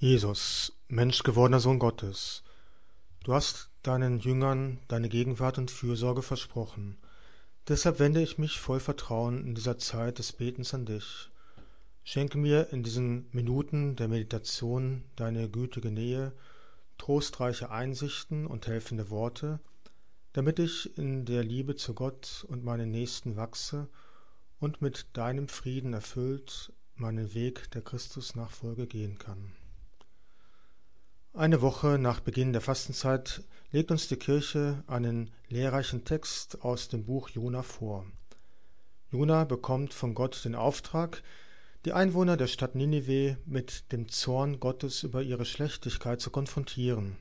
Jesus, 0.00 0.72
menschgewordener 0.86 1.58
Sohn 1.58 1.80
Gottes, 1.80 2.44
du 3.24 3.34
hast 3.34 3.68
deinen 3.82 4.20
Jüngern 4.20 4.78
deine 4.86 5.08
Gegenwart 5.08 5.58
und 5.58 5.72
Fürsorge 5.72 6.22
versprochen. 6.22 6.96
Deshalb 7.66 7.98
wende 7.98 8.22
ich 8.22 8.38
mich 8.38 8.60
voll 8.60 8.78
Vertrauen 8.78 9.44
in 9.44 9.56
dieser 9.56 9.76
Zeit 9.76 10.20
des 10.20 10.30
Betens 10.30 10.72
an 10.72 10.86
dich. 10.86 11.30
Schenke 12.04 12.38
mir 12.38 12.72
in 12.72 12.84
diesen 12.84 13.26
Minuten 13.32 13.96
der 13.96 14.06
Meditation 14.06 15.02
deine 15.16 15.48
gütige 15.48 15.90
Nähe, 15.90 16.30
trostreiche 16.96 17.72
Einsichten 17.72 18.46
und 18.46 18.68
helfende 18.68 19.10
Worte, 19.10 19.58
damit 20.32 20.60
ich 20.60 20.96
in 20.96 21.24
der 21.24 21.42
Liebe 21.42 21.74
zu 21.74 21.94
Gott 21.94 22.46
und 22.46 22.62
meinen 22.62 22.92
Nächsten 22.92 23.34
wachse 23.34 23.88
und 24.60 24.80
mit 24.80 25.08
deinem 25.14 25.48
Frieden 25.48 25.92
erfüllt 25.92 26.72
meinen 26.94 27.34
Weg 27.34 27.68
der 27.72 27.82
Christusnachfolge 27.82 28.86
gehen 28.86 29.18
kann. 29.18 29.54
Eine 31.34 31.60
Woche 31.60 31.98
nach 31.98 32.20
Beginn 32.20 32.52
der 32.52 32.62
Fastenzeit 32.62 33.42
legt 33.70 33.90
uns 33.90 34.08
die 34.08 34.16
Kirche 34.16 34.82
einen 34.86 35.30
lehrreichen 35.48 36.04
Text 36.04 36.62
aus 36.62 36.88
dem 36.88 37.04
Buch 37.04 37.28
Jona 37.28 37.62
vor. 37.62 38.06
Jona 39.12 39.44
bekommt 39.44 39.94
von 39.94 40.14
Gott 40.14 40.44
den 40.44 40.54
Auftrag, 40.54 41.22
die 41.84 41.92
Einwohner 41.92 42.36
der 42.36 42.48
Stadt 42.48 42.74
Ninive 42.74 43.36
mit 43.44 43.92
dem 43.92 44.08
Zorn 44.08 44.58
Gottes 44.58 45.02
über 45.04 45.22
ihre 45.22 45.44
Schlechtigkeit 45.44 46.20
zu 46.20 46.30
konfrontieren. 46.30 47.16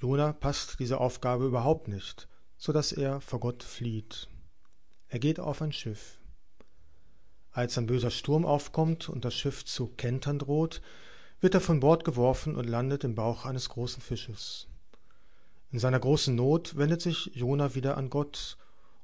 Jona 0.00 0.32
passt 0.32 0.80
diese 0.80 0.98
Aufgabe 0.98 1.46
überhaupt 1.46 1.88
nicht, 1.88 2.28
so 2.56 2.72
dass 2.72 2.92
er 2.92 3.20
vor 3.20 3.40
Gott 3.40 3.62
flieht. 3.62 4.28
Er 5.08 5.20
geht 5.20 5.38
auf 5.38 5.62
ein 5.62 5.72
Schiff. 5.72 6.18
Als 7.52 7.78
ein 7.78 7.86
böser 7.86 8.10
Sturm 8.10 8.44
aufkommt 8.44 9.08
und 9.08 9.24
das 9.24 9.34
Schiff 9.34 9.64
zu 9.64 9.88
kentern 9.88 10.38
droht, 10.38 10.80
wird 11.42 11.54
er 11.54 11.60
von 11.60 11.80
Bord 11.80 12.04
geworfen 12.04 12.54
und 12.54 12.68
landet 12.68 13.02
im 13.02 13.16
Bauch 13.16 13.44
eines 13.44 13.68
großen 13.68 14.00
Fisches. 14.00 14.68
In 15.72 15.80
seiner 15.80 15.98
großen 15.98 16.34
Not 16.34 16.76
wendet 16.76 17.02
sich 17.02 17.32
Jona 17.34 17.74
wieder 17.74 17.96
an 17.96 18.10
Gott, 18.10 18.56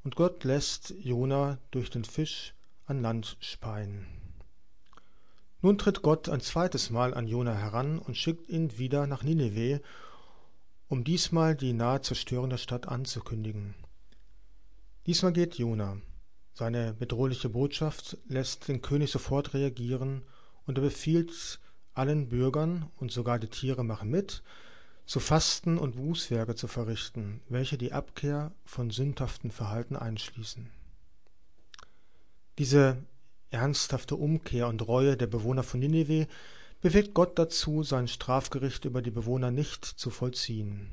und 0.05 0.15
Gott 0.15 0.45
lässt 0.45 0.95
Jona 1.03 1.59
durch 1.73 1.91
den 1.91 2.05
Fisch 2.05 2.55
an 2.87 3.03
Land 3.03 3.37
speien. 3.41 4.07
Nun 5.61 5.79
tritt 5.79 6.03
Gott 6.03 6.29
ein 6.29 6.41
zweites 6.41 6.91
Mal 6.91 7.13
an 7.13 7.27
Jona 7.27 7.55
heran 7.55 7.99
und 7.99 8.17
schickt 8.17 8.49
ihn 8.49 8.79
wieder 8.79 9.09
nach 9.09 9.25
Nineveh, 9.25 9.81
um 10.87 11.03
diesmal 11.03 11.57
die 11.57 11.73
nahe 11.73 12.03
Zerstörung 12.03 12.51
der 12.51 12.59
Stadt 12.59 12.87
anzukündigen. 12.87 13.75
Diesmal 15.07 15.33
geht 15.33 15.57
Jona. 15.57 16.01
Seine 16.55 16.95
bedrohliche 16.95 17.49
Botschaft 17.49 18.17
lässt 18.29 18.69
den 18.69 18.81
König 18.81 19.11
sofort 19.11 19.55
reagieren 19.55 20.23
und 20.67 20.79
er 20.79 20.83
befiehlt 20.83 21.59
allen 21.99 22.29
Bürgern 22.29 22.91
und 22.97 23.13
sogar 23.13 23.39
die 23.39 23.49
Tiere 23.49 23.85
machen 23.85 24.11
mit, 24.11 24.43
zu 25.05 25.21
Fasten 25.21 25.79
und 25.79 25.97
Bußwerke 25.97 26.55
zu 26.55 26.69
verrichten, 26.69 27.41
welche 27.49 27.79
die 27.79 27.93
Abkehr 27.93 28.53
von 28.65 28.91
sündhaften 28.91 29.51
Verhalten 29.51 29.97
einschließen. 29.97 30.71
Diese 32.59 32.99
ernsthafte 33.51 34.17
Umkehr 34.17 34.69
und 34.69 34.87
Reue 34.87 35.17
der 35.17 35.27
Bewohner 35.27 35.63
von 35.63 35.81
Ninive 35.81 36.27
bewegt 36.81 37.15
Gott 37.15 37.39
dazu, 37.39 37.83
sein 37.83 38.07
Strafgericht 38.07 38.85
über 38.85 39.03
die 39.03 39.11
Bewohner 39.11 39.51
nicht 39.51 39.85
zu 39.85 40.11
vollziehen. 40.11 40.91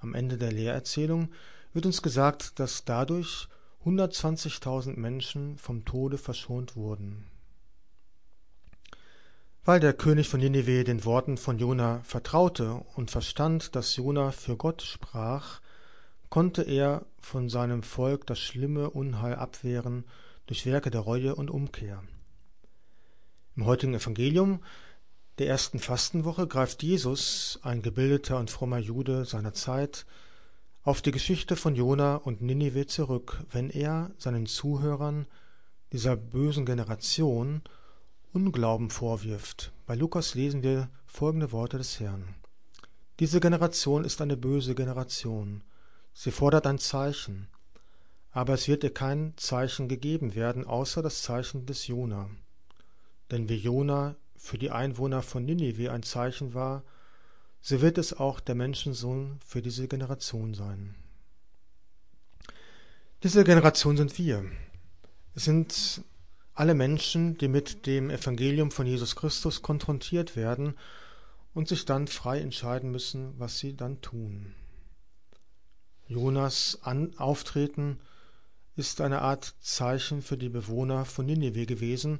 Am 0.00 0.14
Ende 0.14 0.36
der 0.36 0.52
Lehrerzählung 0.52 1.32
wird 1.72 1.86
uns 1.86 2.02
gesagt, 2.02 2.58
dass 2.58 2.84
dadurch 2.84 3.48
120.000 3.84 4.98
Menschen 4.98 5.56
vom 5.56 5.84
Tode 5.84 6.18
verschont 6.18 6.76
wurden. 6.76 7.24
Weil 9.68 9.80
der 9.80 9.92
König 9.92 10.30
von 10.30 10.40
Ninive 10.40 10.82
den 10.82 11.04
Worten 11.04 11.36
von 11.36 11.58
Jona 11.58 12.00
vertraute 12.02 12.82
und 12.96 13.10
verstand, 13.10 13.76
dass 13.76 13.96
Jona 13.96 14.30
für 14.30 14.56
Gott 14.56 14.80
sprach, 14.80 15.60
konnte 16.30 16.62
er 16.62 17.04
von 17.20 17.50
seinem 17.50 17.82
Volk 17.82 18.26
das 18.26 18.38
schlimme 18.38 18.88
Unheil 18.88 19.34
abwehren 19.34 20.06
durch 20.46 20.64
Werke 20.64 20.90
der 20.90 21.02
Reue 21.02 21.34
und 21.34 21.50
Umkehr. 21.50 22.02
Im 23.56 23.66
heutigen 23.66 23.92
Evangelium 23.92 24.64
der 25.36 25.48
ersten 25.48 25.80
Fastenwoche 25.80 26.46
greift 26.46 26.82
Jesus, 26.82 27.58
ein 27.60 27.82
gebildeter 27.82 28.38
und 28.38 28.50
frommer 28.50 28.78
Jude 28.78 29.26
seiner 29.26 29.52
Zeit, 29.52 30.06
auf 30.82 31.02
die 31.02 31.12
Geschichte 31.12 31.56
von 31.56 31.74
Jona 31.74 32.16
und 32.16 32.40
Ninive 32.40 32.86
zurück, 32.86 33.44
wenn 33.52 33.68
er 33.68 34.12
seinen 34.16 34.46
Zuhörern 34.46 35.26
dieser 35.92 36.16
bösen 36.16 36.64
Generation 36.64 37.60
Unglauben 38.32 38.90
vorwirft. 38.90 39.72
Bei 39.86 39.94
Lukas 39.94 40.34
lesen 40.34 40.62
wir 40.62 40.90
folgende 41.06 41.50
Worte 41.50 41.78
des 41.78 41.98
Herrn. 41.98 42.34
Diese 43.20 43.40
Generation 43.40 44.04
ist 44.04 44.20
eine 44.20 44.36
böse 44.36 44.74
Generation. 44.74 45.62
Sie 46.12 46.30
fordert 46.30 46.66
ein 46.66 46.78
Zeichen. 46.78 47.48
Aber 48.30 48.52
es 48.52 48.68
wird 48.68 48.84
ihr 48.84 48.92
kein 48.92 49.32
Zeichen 49.36 49.88
gegeben 49.88 50.34
werden, 50.34 50.66
außer 50.66 51.02
das 51.02 51.22
Zeichen 51.22 51.64
des 51.64 51.86
Jona. 51.86 52.28
Denn 53.30 53.48
wie 53.48 53.56
Jona 53.56 54.14
für 54.36 54.58
die 54.58 54.70
Einwohner 54.70 55.22
von 55.22 55.44
Ninive 55.44 55.90
ein 55.90 56.02
Zeichen 56.02 56.52
war, 56.52 56.84
so 57.62 57.80
wird 57.80 57.96
es 57.96 58.12
auch 58.12 58.40
der 58.40 58.54
Menschensohn 58.54 59.38
für 59.44 59.62
diese 59.62 59.88
Generation 59.88 60.52
sein. 60.54 60.94
Diese 63.22 63.42
Generation 63.42 63.96
sind 63.96 64.16
wir. 64.18 64.44
Es 65.34 65.46
sind 65.46 66.04
alle 66.58 66.74
Menschen, 66.74 67.38
die 67.38 67.46
mit 67.46 67.86
dem 67.86 68.10
Evangelium 68.10 68.72
von 68.72 68.84
Jesus 68.84 69.14
Christus 69.14 69.62
konfrontiert 69.62 70.34
werden 70.34 70.74
und 71.54 71.68
sich 71.68 71.84
dann 71.84 72.08
frei 72.08 72.40
entscheiden 72.40 72.90
müssen, 72.90 73.38
was 73.38 73.60
sie 73.60 73.76
dann 73.76 74.00
tun. 74.00 74.54
Jonas 76.08 76.80
Auftreten 77.16 78.00
ist 78.74 79.00
eine 79.00 79.22
Art 79.22 79.54
Zeichen 79.60 80.20
für 80.20 80.36
die 80.36 80.48
Bewohner 80.48 81.04
von 81.04 81.26
Ninive 81.26 81.64
gewesen, 81.64 82.18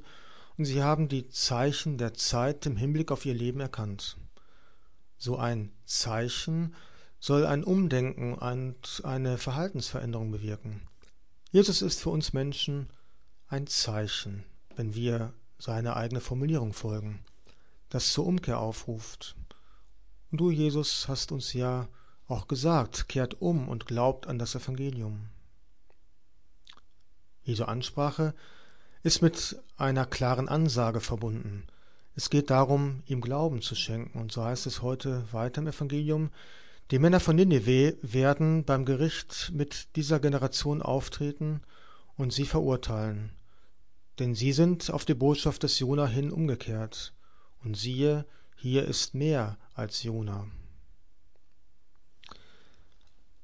und 0.57 0.65
sie 0.65 0.83
haben 0.83 1.09
die 1.09 1.27
Zeichen 1.27 1.97
der 1.97 2.13
Zeit 2.13 2.65
im 2.65 2.77
Hinblick 2.77 3.11
auf 3.11 3.25
ihr 3.25 3.33
Leben 3.33 3.59
erkannt. 3.59 4.17
So 5.17 5.37
ein 5.37 5.71
Zeichen 5.85 6.75
soll 7.19 7.45
ein 7.45 7.65
Umdenken 7.65 8.35
und 8.35 9.01
eine 9.03 9.37
Verhaltensveränderung 9.37 10.31
bewirken. 10.31 10.81
Jesus 11.51 11.81
ist 11.81 12.01
für 12.01 12.09
uns 12.09 12.31
Menschen 12.31 12.87
ein 13.49 13.65
Zeichen, 13.65 14.43
wenn 14.75 14.93
wir 14.93 15.33
seine 15.57 15.95
eigene 15.95 16.21
Formulierung 16.21 16.71
folgen, 16.71 17.19
das 17.89 18.13
zur 18.13 18.27
Umkehr 18.27 18.59
aufruft. 18.59 19.35
Du, 20.31 20.51
Jesus, 20.51 21.07
hast 21.07 21.31
uns 21.31 21.53
ja 21.53 21.87
auch 22.27 22.47
gesagt, 22.47 23.09
kehrt 23.09 23.41
um 23.41 23.67
und 23.67 23.87
glaubt 23.87 24.27
an 24.27 24.37
das 24.37 24.53
Evangelium. 24.53 25.29
Jesu 27.41 27.63
Ansprache 27.63 28.35
ist 29.01 29.23
mit 29.23 29.59
einer 29.77 30.05
klaren 30.05 30.47
Ansage 30.47 31.01
verbunden. 31.01 31.65
Es 32.15 32.29
geht 32.29 32.51
darum, 32.51 33.01
ihm 33.07 33.21
Glauben 33.21 33.63
zu 33.63 33.73
schenken, 33.73 34.19
und 34.19 34.31
so 34.31 34.43
heißt 34.43 34.67
es 34.67 34.83
heute 34.83 35.23
weiter 35.31 35.61
im 35.61 35.67
Evangelium, 35.67 36.29
die 36.91 36.99
Männer 36.99 37.19
von 37.19 37.35
Nineveh 37.35 37.95
werden 38.03 38.63
beim 38.63 38.85
Gericht 38.85 39.51
mit 39.55 39.95
dieser 39.95 40.19
Generation 40.19 40.83
auftreten 40.83 41.61
und 42.15 42.31
sie 42.31 42.45
verurteilen 42.45 43.31
denn 44.19 44.35
sie 44.35 44.51
sind 44.51 44.91
auf 44.91 45.05
die 45.05 45.13
Botschaft 45.13 45.63
des 45.63 45.79
Jona 45.79 46.05
hin 46.05 46.31
umgekehrt, 46.31 47.13
und 47.63 47.75
siehe, 47.75 48.25
hier 48.55 48.85
ist 48.85 49.15
mehr 49.15 49.57
als 49.73 50.03
Jona. 50.03 50.47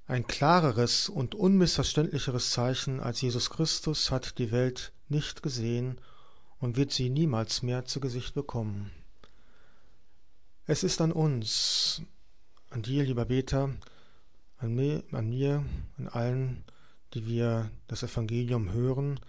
Ein 0.08 0.28
klareres 0.28 1.10
und 1.10 1.34
unmissverständlicheres 1.34 2.52
Zeichen 2.52 3.00
als 3.00 3.22
Jesus 3.22 3.50
Christus 3.50 4.12
hat 4.12 4.38
die 4.38 4.52
Welt 4.52 4.94
nicht 5.10 5.42
gesehen 5.42 6.00
und 6.60 6.78
wird 6.78 6.92
sie 6.92 7.10
niemals 7.10 7.64
mehr 7.64 7.86
zu 7.86 8.00
Gesicht 8.00 8.36
bekommen. 8.36 8.92
Es 10.68 10.84
ist 10.84 11.02
an 11.02 11.12
uns, 11.12 12.02
an 12.70 12.82
dir, 12.84 13.04
lieber 13.04 13.26
Beter, 13.26 13.72
an 14.58 14.76
mir, 14.76 15.04
an 15.12 15.30
mir, 15.30 15.66
an 15.98 16.08
allen, 16.08 16.64
die 17.14 17.26
wir 17.26 17.72
das 17.88 18.04
Evangelium 18.04 18.72
hören, 18.74 19.20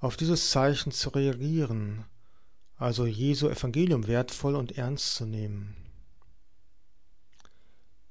auf 0.00 0.16
dieses 0.16 0.50
Zeichen 0.50 0.92
zu 0.92 1.10
reagieren, 1.10 2.04
also 2.76 3.06
Jesu 3.06 3.48
Evangelium 3.48 4.06
wertvoll 4.06 4.56
und 4.56 4.76
ernst 4.78 5.14
zu 5.14 5.26
nehmen. 5.26 5.76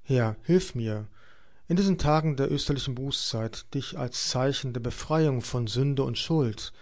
Herr, 0.03 0.35
hilf 0.43 0.75
mir, 0.75 1.07
in 1.67 1.75
diesen 1.75 1.97
Tagen 1.97 2.35
der 2.35 2.51
österlichen 2.51 2.95
Bußzeit, 2.95 3.73
dich 3.73 3.97
als 3.97 4.29
Zeichen 4.29 4.73
der 4.73 4.79
Befreiung 4.79 5.41
von 5.41 5.67
Sünde 5.67 6.03
und 6.03 6.17
Schuld, 6.17 6.73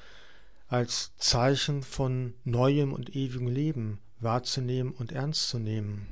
als 0.68 1.16
Zeichen 1.18 1.84
von 1.84 2.34
neuem 2.44 2.94
und 2.94 3.16
ewigem 3.16 3.48
Leben 3.48 4.00
wahrzunehmen 4.20 4.94
und 4.94 5.12
ernst 5.12 5.50
zu 5.50 5.60
nehmen. 5.60 6.08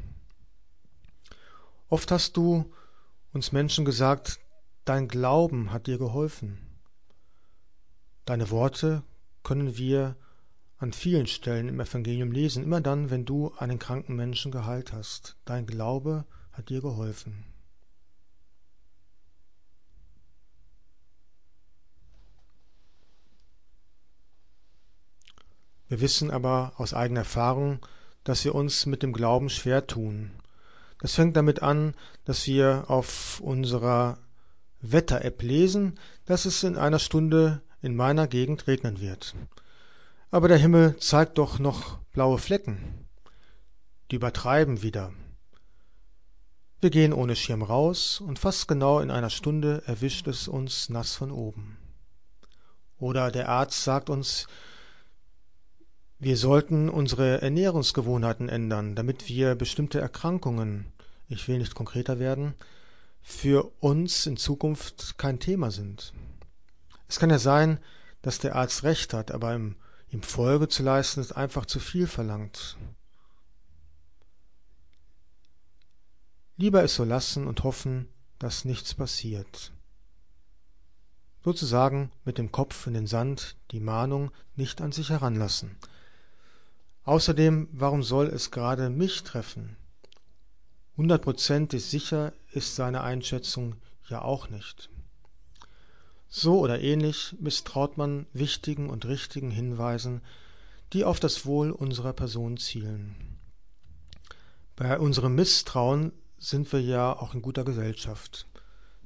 Oft 1.89 2.11
hast 2.11 2.37
du 2.37 2.71
uns 3.33 3.51
Menschen 3.51 3.85
gesagt, 3.85 4.39
dein 4.85 5.07
Glauben 5.07 5.71
hat 5.71 5.87
dir 5.87 5.97
geholfen. 5.97 6.64
Deine 8.25 8.49
Worte 8.49 9.03
können 9.43 9.77
wir 9.77 10.15
an 10.77 10.93
vielen 10.93 11.27
Stellen 11.27 11.69
im 11.69 11.79
Evangelium 11.79 12.31
lesen, 12.31 12.63
immer 12.63 12.81
dann, 12.81 13.09
wenn 13.09 13.25
du 13.25 13.53
einen 13.57 13.79
kranken 13.79 14.15
Menschen 14.15 14.51
geheilt 14.51 14.93
hast. 14.93 15.37
Dein 15.45 15.65
Glaube 15.65 16.25
hat 16.51 16.69
dir 16.69 16.81
geholfen. 16.81 17.45
Wir 25.87 26.01
wissen 26.01 26.31
aber 26.31 26.73
aus 26.77 26.95
eigener 26.95 27.21
Erfahrung, 27.21 27.85
dass 28.23 28.43
wir 28.43 28.55
uns 28.55 28.87
mit 28.87 29.03
dem 29.03 29.13
Glauben 29.13 29.49
schwer 29.49 29.85
tun. 29.85 30.31
Das 30.99 31.13
fängt 31.13 31.37
damit 31.37 31.61
an, 31.61 31.93
dass 32.23 32.47
wir 32.47 32.85
auf 32.87 33.39
unserer 33.39 34.17
Wetter-App 34.81 35.43
lesen, 35.43 35.99
dass 36.25 36.45
es 36.45 36.63
in 36.63 36.75
einer 36.75 36.99
Stunde 36.99 37.61
in 37.85 37.95
meiner 37.95 38.27
Gegend 38.27 38.65
regnen 38.65 38.99
wird. 38.99 39.35
Aber 40.31 40.47
der 40.47 40.57
Himmel 40.57 40.97
zeigt 40.97 41.37
doch 41.37 41.59
noch 41.59 41.99
blaue 42.11 42.39
Flecken. 42.39 43.07
Die 44.09 44.15
übertreiben 44.15 44.81
wieder. 44.81 45.13
Wir 46.81 46.89
gehen 46.89 47.13
ohne 47.13 47.35
Schirm 47.35 47.61
raus 47.61 48.19
und 48.19 48.39
fast 48.39 48.67
genau 48.67 48.99
in 48.99 49.11
einer 49.11 49.29
Stunde 49.29 49.83
erwischt 49.85 50.27
es 50.27 50.47
uns 50.47 50.89
nass 50.89 51.15
von 51.15 51.31
oben. 51.31 51.77
Oder 52.97 53.31
der 53.31 53.49
Arzt 53.49 53.83
sagt 53.83 54.09
uns, 54.09 54.47
wir 56.17 56.37
sollten 56.37 56.89
unsere 56.89 57.41
Ernährungsgewohnheiten 57.41 58.49
ändern, 58.49 58.95
damit 58.95 59.29
wir 59.29 59.53
bestimmte 59.53 59.99
Erkrankungen, 59.99 60.87
ich 61.27 61.47
will 61.47 61.59
nicht 61.59 61.75
konkreter 61.75 62.17
werden, 62.19 62.55
für 63.21 63.71
uns 63.79 64.25
in 64.25 64.37
Zukunft 64.37 65.17
kein 65.17 65.39
Thema 65.39 65.69
sind. 65.71 66.13
Es 67.07 67.19
kann 67.19 67.29
ja 67.29 67.39
sein, 67.39 67.79
dass 68.21 68.39
der 68.39 68.55
Arzt 68.55 68.83
recht 68.83 69.13
hat, 69.13 69.31
aber 69.31 69.55
ihm, 69.55 69.75
ihm 70.09 70.23
Folge 70.23 70.67
zu 70.67 70.83
leisten 70.83 71.21
ist 71.21 71.33
einfach 71.33 71.65
zu 71.65 71.79
viel 71.79 72.07
verlangt. 72.07 72.77
Lieber 76.57 76.83
es 76.83 76.95
so 76.95 77.03
lassen 77.03 77.47
und 77.47 77.63
hoffen, 77.63 78.07
dass 78.39 78.65
nichts 78.65 78.93
passiert. 78.93 79.71
Sozusagen 81.43 82.11
mit 82.23 82.37
dem 82.37 82.51
Kopf 82.51 82.87
in 82.87 82.93
den 82.93 83.07
Sand 83.07 83.55
die 83.71 83.79
Mahnung 83.79 84.31
nicht 84.55 84.81
an 84.81 84.91
sich 84.91 85.09
heranlassen. 85.09 85.75
Außerdem, 87.03 87.69
warum 87.71 88.01
soll 88.01 88.27
es 88.27 88.49
gerade 88.49 88.89
mich 88.89 89.21
treffen? 89.21 89.77
Hundertprozentig 90.97 91.85
sicher 91.85 92.33
ist 92.51 92.75
seine 92.75 93.01
Einschätzung 93.01 93.75
ja 94.07 94.23
auch 94.23 94.49
nicht. 94.49 94.89
So 96.27 96.59
oder 96.59 96.81
ähnlich 96.81 97.35
misstraut 97.39 97.97
man 97.97 98.25
wichtigen 98.33 98.89
und 98.89 99.05
richtigen 99.05 99.51
Hinweisen, 99.51 100.21
die 100.93 101.03
auf 101.03 101.19
das 101.19 101.45
Wohl 101.45 101.71
unserer 101.71 102.13
Person 102.13 102.57
zielen. 102.57 103.37
Bei 104.75 104.99
unserem 104.99 105.35
Misstrauen 105.35 106.11
sind 106.37 106.71
wir 106.73 106.81
ja 106.81 107.13
auch 107.13 107.33
in 107.33 107.41
guter 107.41 107.63
Gesellschaft. 107.63 108.45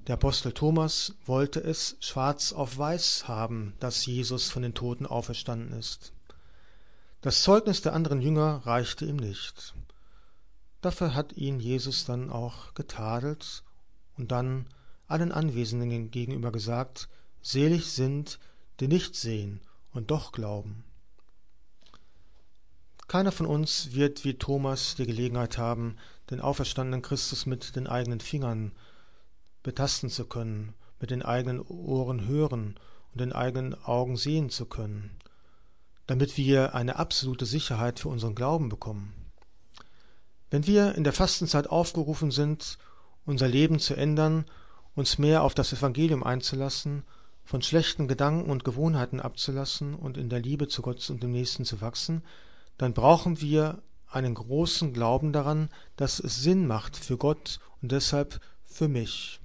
Der 0.07 0.15
Apostel 0.15 0.53
Thomas 0.53 1.13
wollte 1.25 1.59
es 1.59 1.95
schwarz 1.99 2.51
auf 2.53 2.77
weiß 2.77 3.27
haben, 3.27 3.75
dass 3.79 4.05
Jesus 4.05 4.49
von 4.49 4.63
den 4.63 4.73
Toten 4.73 5.05
auferstanden 5.05 5.77
ist. 5.77 6.13
Das 7.21 7.43
Zeugnis 7.43 7.81
der 7.81 7.93
anderen 7.93 8.21
Jünger 8.21 8.61
reichte 8.65 9.05
ihm 9.05 9.17
nicht. 9.17 9.75
Dafür 10.81 11.13
hat 11.13 11.33
ihn 11.33 11.59
Jesus 11.59 12.05
dann 12.05 12.31
auch 12.31 12.73
getadelt 12.73 13.63
und 14.17 14.31
dann 14.31 14.65
allen 15.09 15.31
Anwesenden 15.31 16.11
gegenüber 16.11 16.51
gesagt, 16.51 17.09
selig 17.41 17.91
sind, 17.91 18.39
die 18.79 18.87
nicht 18.87 19.15
sehen 19.15 19.59
und 19.91 20.11
doch 20.11 20.31
glauben. 20.31 20.83
Keiner 23.07 23.31
von 23.31 23.47
uns 23.47 23.93
wird 23.93 24.23
wie 24.23 24.35
Thomas 24.35 24.95
die 24.95 25.07
Gelegenheit 25.07 25.57
haben, 25.57 25.97
den 26.29 26.39
auferstandenen 26.39 27.01
Christus 27.01 27.47
mit 27.47 27.75
den 27.75 27.87
eigenen 27.87 28.19
Fingern 28.19 28.71
betasten 29.63 30.11
zu 30.11 30.25
können, 30.25 30.75
mit 30.99 31.09
den 31.09 31.23
eigenen 31.23 31.59
Ohren 31.59 32.27
hören 32.27 32.79
und 33.11 33.21
den 33.21 33.33
eigenen 33.33 33.73
Augen 33.83 34.15
sehen 34.15 34.51
zu 34.51 34.67
können, 34.67 35.17
damit 36.05 36.37
wir 36.37 36.75
eine 36.75 36.97
absolute 36.97 37.47
Sicherheit 37.47 37.99
für 37.99 38.09
unseren 38.09 38.35
Glauben 38.35 38.69
bekommen. 38.69 39.13
Wenn 40.51 40.67
wir 40.67 40.93
in 40.93 41.03
der 41.03 41.13
Fastenzeit 41.13 41.67
aufgerufen 41.67 42.29
sind, 42.29 42.77
unser 43.25 43.47
Leben 43.47 43.79
zu 43.79 43.95
ändern, 43.95 44.45
uns 44.99 45.17
mehr 45.17 45.43
auf 45.43 45.55
das 45.55 45.73
Evangelium 45.73 46.23
einzulassen, 46.23 47.03
von 47.43 47.61
schlechten 47.61 48.07
Gedanken 48.07 48.51
und 48.51 48.63
Gewohnheiten 48.63 49.19
abzulassen 49.19 49.95
und 49.95 50.17
in 50.17 50.29
der 50.29 50.39
Liebe 50.39 50.67
zu 50.67 50.81
Gott 50.81 51.09
und 51.09 51.23
dem 51.23 51.31
Nächsten 51.31 51.65
zu 51.65 51.81
wachsen, 51.81 52.23
dann 52.77 52.93
brauchen 52.93 53.41
wir 53.41 53.81
einen 54.07 54.35
großen 54.35 54.93
Glauben 54.93 55.33
daran, 55.33 55.69
dass 55.95 56.19
es 56.19 56.41
Sinn 56.41 56.67
macht 56.67 56.95
für 56.95 57.17
Gott 57.17 57.59
und 57.81 57.91
deshalb 57.91 58.39
für 58.65 58.87
mich. 58.87 59.39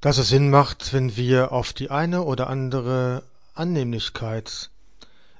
Dass 0.00 0.18
es 0.18 0.28
Sinn 0.28 0.50
macht, 0.50 0.92
wenn 0.92 1.16
wir 1.16 1.52
auf 1.52 1.72
die 1.72 1.90
eine 1.90 2.24
oder 2.24 2.48
andere 2.48 3.22
Annehmlichkeit 3.54 4.70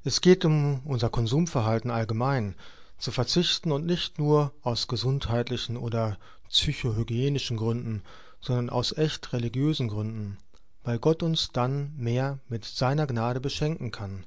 es 0.05 0.23
geht 0.23 0.47
um 0.47 0.81
unser 0.87 1.11
Konsumverhalten 1.11 1.91
allgemein, 1.91 2.55
zu 2.99 3.13
verzichten 3.13 3.73
und 3.73 3.85
nicht 3.85 4.19
nur 4.19 4.53
aus 4.63 4.89
gesundheitlichen 4.89 5.77
oder 5.77 6.17
psychohygienischen 6.49 7.57
Gründen, 7.57 8.03
sondern 8.41 8.71
aus 8.71 8.97
echt 8.97 9.33
religiösen 9.33 9.89
Gründen, 9.89 10.39
weil 10.85 10.99
Gott 10.99 11.23
uns 11.23 11.51
dann 11.53 11.95
mehr 11.97 12.39
mit 12.49 12.65
seiner 12.65 13.07
Gnade 13.07 13.41
beschenken 13.41 13.91
kann, 13.91 14.27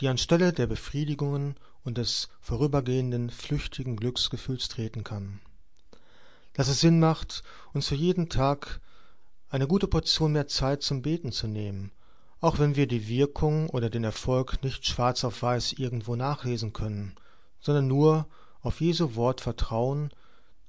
die 0.00 0.08
anstelle 0.08 0.52
der 0.52 0.66
Befriedigungen 0.66 1.56
und 1.84 1.98
des 1.98 2.28
vorübergehenden 2.40 3.30
flüchtigen 3.30 3.96
Glücksgefühls 3.96 4.68
treten 4.68 5.04
kann. 5.04 5.40
Dass 6.54 6.68
es 6.68 6.80
Sinn 6.80 7.00
macht, 7.00 7.42
uns 7.72 7.88
für 7.88 7.94
jeden 7.94 8.28
Tag 8.28 8.80
eine 9.48 9.66
gute 9.66 9.88
Portion 9.88 10.32
mehr 10.32 10.48
Zeit 10.48 10.82
zum 10.82 11.02
Beten 11.02 11.32
zu 11.32 11.46
nehmen 11.46 11.92
auch 12.42 12.58
wenn 12.58 12.74
wir 12.74 12.88
die 12.88 13.06
Wirkung 13.06 13.70
oder 13.70 13.88
den 13.88 14.02
Erfolg 14.02 14.64
nicht 14.64 14.84
schwarz 14.84 15.22
auf 15.24 15.42
weiß 15.42 15.74
irgendwo 15.74 16.16
nachlesen 16.16 16.72
können, 16.72 17.14
sondern 17.60 17.86
nur 17.86 18.26
auf 18.62 18.80
Jesu 18.80 19.14
Wort 19.14 19.40
vertrauen, 19.40 20.10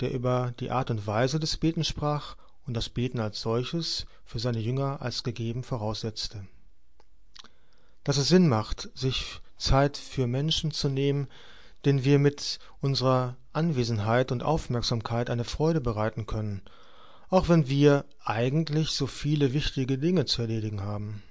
der 0.03 0.12
über 0.12 0.53
die 0.60 0.69
Art 0.69 0.91
und 0.91 1.07
Weise 1.07 1.39
des 1.39 1.55
Betens 1.55 1.88
sprach 1.88 2.36
und 2.67 2.74
das 2.74 2.89
Beten 2.89 3.22
als 3.22 3.39
solches 3.39 4.05
für 4.25 4.38
seine 4.38 4.60
Jünger 4.60 5.01
als 5.01 5.24
gegeben 5.24 5.63
voraussetzte. 5.63 6.45
Dass 8.03 8.17
es 8.17 8.27
Sinn 8.27 8.50
macht, 8.50 8.89
sich 8.95 9.39
Zeit 9.57 9.95
für 9.95 10.27
Menschen 10.27 10.72
zu 10.72 10.89
nehmen, 10.89 11.29
denen 11.86 12.03
wir 12.03 12.19
mit 12.19 12.60
unserer 12.81 13.38
Anwesenheit 13.53 14.33
und 14.33 14.43
Aufmerksamkeit 14.43 15.29
eine 15.29 15.45
Freude 15.45 15.79
bereiten 15.79 16.25
können, 16.25 16.63
auch 17.29 17.48
wenn 17.48 17.69
wir 17.69 18.03
eigentlich 18.25 18.89
so 18.89 19.07
viele 19.07 19.53
wichtige 19.53 19.98
Dinge 19.98 20.25
zu 20.25 20.41
erledigen 20.41 20.81
haben. 20.81 21.24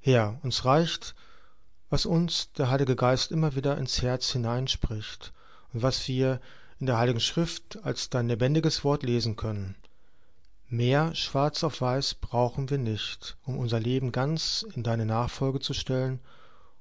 Herr, 0.00 0.40
uns 0.42 0.64
reicht, 0.64 1.14
was 1.90 2.06
uns 2.06 2.50
der 2.54 2.70
Heilige 2.70 2.96
Geist 2.96 3.30
immer 3.30 3.54
wieder 3.54 3.78
ins 3.78 4.02
Herz 4.02 4.32
hineinspricht 4.32 5.32
was 5.82 6.08
wir 6.08 6.40
in 6.80 6.86
der 6.86 6.98
Heiligen 6.98 7.20
Schrift 7.20 7.78
als 7.82 8.10
dein 8.10 8.28
lebendiges 8.28 8.84
Wort 8.84 9.02
lesen 9.02 9.36
können. 9.36 9.74
Mehr 10.68 11.14
schwarz 11.14 11.62
auf 11.62 11.80
weiß 11.80 12.14
brauchen 12.14 12.70
wir 12.70 12.78
nicht, 12.78 13.36
um 13.44 13.58
unser 13.58 13.78
Leben 13.78 14.12
ganz 14.12 14.64
in 14.74 14.82
deine 14.82 15.06
Nachfolge 15.06 15.60
zu 15.60 15.74
stellen 15.74 16.20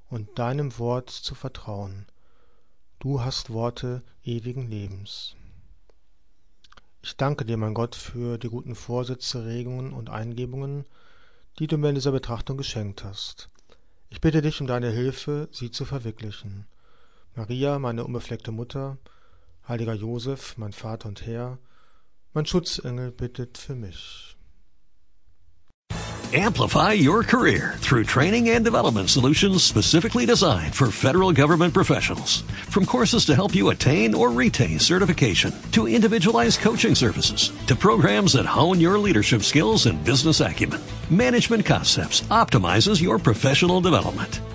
und 0.09 0.39
deinem 0.39 0.77
Wort 0.79 1.09
zu 1.09 1.35
vertrauen. 1.35 2.05
Du 2.99 3.21
hast 3.21 3.49
Worte 3.49 4.01
ewigen 4.23 4.69
Lebens. 4.69 5.35
Ich 7.01 7.17
danke 7.17 7.43
dir, 7.43 7.57
mein 7.57 7.73
Gott, 7.73 7.95
für 7.95 8.37
die 8.37 8.47
guten 8.47 8.75
Vorsätze, 8.75 9.45
Regungen 9.45 9.91
und 9.91 10.09
Eingebungen, 10.09 10.85
die 11.59 11.67
du 11.67 11.77
mir 11.77 11.89
in 11.89 11.95
dieser 11.95 12.13
Betrachtung 12.13 12.57
geschenkt 12.57 13.03
hast. 13.03 13.49
Ich 14.09 14.21
bitte 14.21 14.41
dich 14.41 14.61
um 14.61 14.67
deine 14.67 14.89
Hilfe, 14.89 15.49
sie 15.51 15.69
zu 15.69 15.83
verwirklichen. 15.83 16.65
Maria, 17.35 17.79
meine 17.79 18.03
unbefleckte 18.03 18.51
Mutter, 18.51 18.97
heiliger 19.67 19.95
Josef, 19.95 20.55
mein 20.57 20.71
Vater 20.71 21.09
und 21.09 21.25
Herr, 21.25 21.57
mein 22.33 22.45
Schutzengel 22.45 23.11
bittet 23.11 23.57
für 23.57 23.75
mich. 23.75 24.35
Amplify 26.35 26.93
your 26.93 27.21
career 27.21 27.75
through 27.77 28.05
training 28.05 28.49
and 28.49 28.65
development 28.65 29.07
solutions 29.07 29.61
specifically 29.61 30.25
designed 30.25 30.73
for 30.73 30.89
federal 30.89 31.31
government 31.31 31.75
professionals. 31.75 32.41
From 32.69 32.87
courses 32.87 33.25
to 33.25 33.35
help 33.35 33.53
you 33.53 33.69
attain 33.69 34.15
or 34.15 34.31
retain 34.31 34.79
certification, 34.79 35.53
to 35.73 35.87
individualized 35.87 36.59
coaching 36.59 36.95
services, 36.95 37.51
to 37.67 37.75
programs 37.75 38.33
that 38.33 38.47
hone 38.47 38.79
your 38.79 38.97
leadership 38.97 39.43
skills 39.43 39.85
and 39.85 40.03
business 40.03 40.41
acumen, 40.41 40.81
Management 41.11 41.67
Concepts 41.67 42.21
optimizes 42.31 42.99
your 42.99 43.19
professional 43.19 43.79
development. 43.79 44.39